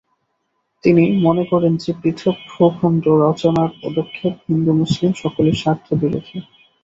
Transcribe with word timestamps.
তিনি 0.83 1.03
মনে 1.21 1.43
করেন 1.45 1.73
যে, 1.77 1.91
পৃথক 2.01 2.37
ভূখণ্ড 2.49 3.03
রচনার 3.23 3.69
পদক্ষেপ 3.81 4.33
হিন্দু-মুসলিম 4.47 5.11
সকলের 5.13 5.53
স্বার্থবিরােধী। 5.53 6.37